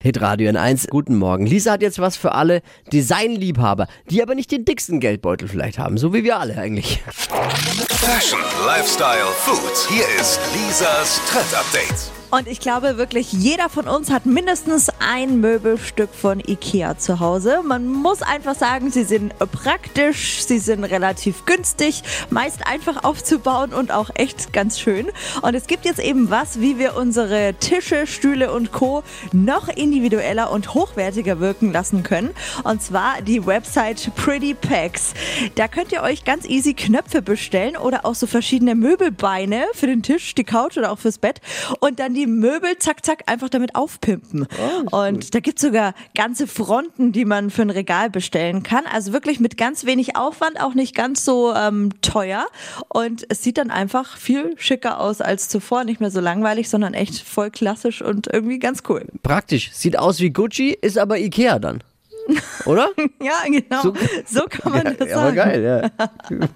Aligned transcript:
Hitradio 0.00 0.48
N1, 0.50 0.88
guten 0.90 1.16
Morgen. 1.16 1.44
Lisa 1.44 1.72
hat 1.72 1.82
jetzt 1.82 1.98
was 1.98 2.16
für 2.16 2.32
alle 2.32 2.62
Designliebhaber, 2.92 3.88
die 4.08 4.22
aber 4.22 4.36
nicht 4.36 4.52
den 4.52 4.64
dicksten 4.64 5.00
Geldbeutel 5.00 5.48
vielleicht 5.48 5.80
haben, 5.80 5.98
so 5.98 6.14
wie 6.14 6.22
wir 6.22 6.38
alle 6.38 6.56
eigentlich. 6.56 7.02
Fashion, 7.88 8.38
Lifestyle, 8.64 9.26
Food. 9.38 9.88
Hier 9.90 10.04
ist 10.20 10.38
Lisas 10.54 11.20
Trend 11.28 11.52
Update. 11.52 12.17
Und 12.30 12.46
ich 12.46 12.60
glaube 12.60 12.98
wirklich, 12.98 13.32
jeder 13.32 13.70
von 13.70 13.88
uns 13.88 14.10
hat 14.10 14.26
mindestens 14.26 14.90
ein 14.98 15.40
Möbelstück 15.40 16.10
von 16.12 16.40
Ikea 16.40 16.98
zu 16.98 17.20
Hause. 17.20 17.60
Man 17.64 17.86
muss 17.86 18.20
einfach 18.20 18.54
sagen, 18.54 18.90
sie 18.90 19.04
sind 19.04 19.32
praktisch, 19.38 20.44
sie 20.44 20.58
sind 20.58 20.84
relativ 20.84 21.46
günstig, 21.46 22.02
meist 22.28 22.66
einfach 22.66 23.02
aufzubauen 23.02 23.72
und 23.72 23.92
auch 23.92 24.10
echt 24.14 24.52
ganz 24.52 24.78
schön. 24.78 25.06
Und 25.40 25.54
es 25.54 25.66
gibt 25.66 25.86
jetzt 25.86 26.00
eben 26.00 26.28
was, 26.28 26.60
wie 26.60 26.78
wir 26.78 26.96
unsere 26.96 27.54
Tische, 27.54 28.06
Stühle 28.06 28.52
und 28.52 28.72
Co. 28.72 29.02
noch 29.32 29.68
individueller 29.68 30.50
und 30.50 30.74
hochwertiger 30.74 31.40
wirken 31.40 31.72
lassen 31.72 32.02
können. 32.02 32.32
Und 32.62 32.82
zwar 32.82 33.22
die 33.22 33.46
Website 33.46 34.10
Pretty 34.16 34.52
Packs. 34.52 35.14
Da 35.54 35.66
könnt 35.66 35.92
ihr 35.92 36.02
euch 36.02 36.24
ganz 36.24 36.44
easy 36.46 36.74
Knöpfe 36.74 37.22
bestellen 37.22 37.78
oder 37.78 38.04
auch 38.04 38.14
so 38.14 38.26
verschiedene 38.26 38.74
Möbelbeine 38.74 39.64
für 39.72 39.86
den 39.86 40.02
Tisch, 40.02 40.34
die 40.34 40.44
Couch 40.44 40.76
oder 40.76 40.92
auch 40.92 40.98
fürs 40.98 41.16
Bett. 41.16 41.40
Und 41.80 41.98
dann 41.98 42.17
die 42.18 42.26
Möbel 42.26 42.78
zack, 42.78 43.04
zack 43.04 43.22
einfach 43.26 43.48
damit 43.48 43.74
aufpimpen. 43.74 44.46
Oh, 44.90 45.04
und 45.04 45.20
gut. 45.20 45.34
da 45.34 45.40
gibt's 45.40 45.62
sogar 45.62 45.94
ganze 46.14 46.46
Fronten, 46.46 47.12
die 47.12 47.24
man 47.24 47.50
für 47.50 47.62
ein 47.62 47.70
Regal 47.70 48.10
bestellen 48.10 48.62
kann. 48.62 48.84
Also 48.92 49.12
wirklich 49.12 49.38
mit 49.38 49.56
ganz 49.56 49.86
wenig 49.86 50.16
Aufwand, 50.16 50.60
auch 50.60 50.74
nicht 50.74 50.94
ganz 50.94 51.24
so 51.24 51.54
ähm, 51.54 51.90
teuer. 52.02 52.46
Und 52.88 53.24
es 53.28 53.42
sieht 53.42 53.58
dann 53.58 53.70
einfach 53.70 54.16
viel 54.16 54.54
schicker 54.58 55.00
aus 55.00 55.20
als 55.20 55.48
zuvor. 55.48 55.84
Nicht 55.84 56.00
mehr 56.00 56.10
so 56.10 56.20
langweilig, 56.20 56.68
sondern 56.68 56.94
echt 56.94 57.20
voll 57.20 57.50
klassisch 57.50 58.02
und 58.02 58.26
irgendwie 58.26 58.58
ganz 58.58 58.82
cool. 58.88 59.06
Praktisch. 59.22 59.70
Sieht 59.72 59.98
aus 59.98 60.20
wie 60.20 60.30
Gucci, 60.30 60.76
ist 60.80 60.98
aber 60.98 61.18
Ikea 61.18 61.58
dann. 61.58 61.82
Oder? 62.68 62.90
ja, 63.22 63.32
genau. 63.46 63.82
So, 63.82 63.94
so 64.26 64.44
kann 64.44 64.72
man 64.72 64.84
ja, 64.84 64.90
das 64.92 65.08
sagen. 65.08 65.18
Aber 65.18 65.32
geil, 65.32 65.62
ja. 65.62 66.08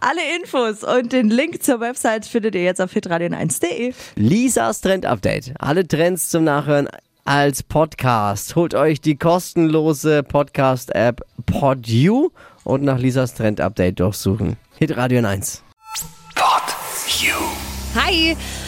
Alle 0.00 0.20
Infos 0.36 0.82
und 0.82 1.12
den 1.12 1.30
Link 1.30 1.62
zur 1.62 1.78
Website 1.78 2.26
findet 2.26 2.56
ihr 2.56 2.64
jetzt 2.64 2.80
auf 2.80 2.92
hitradion1.de. 2.92 3.94
Lisas 4.16 4.80
Trend 4.80 5.06
Update. 5.06 5.54
Alle 5.60 5.86
Trends 5.86 6.30
zum 6.30 6.42
Nachhören 6.42 6.88
als 7.24 7.62
Podcast. 7.62 8.56
Holt 8.56 8.74
euch 8.74 9.00
die 9.00 9.16
kostenlose 9.16 10.24
Podcast-App 10.24 11.20
PodU 11.46 12.30
und 12.64 12.82
nach 12.82 12.98
Lisas 12.98 13.34
Trend 13.34 13.60
Update 13.60 14.00
durchsuchen. 14.00 14.56
Hitradio 14.76 15.24
1. 15.24 15.62
Pod 16.34 16.62
You. 17.20 17.36
Hi! 17.94 18.36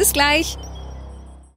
Bis 0.00 0.14
gleich. 0.14 0.56